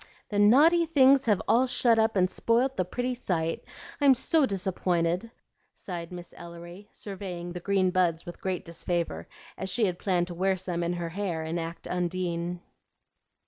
[0.29, 3.63] "The naughty things have all shut up and spoilt the pretty sight;
[4.01, 5.29] I'm so disappointed,"
[5.75, 9.27] sighed Miss Ellery, surveying the green buds with great disfavor
[9.59, 12.61] as she had planned to wear some in her hair and act Undine.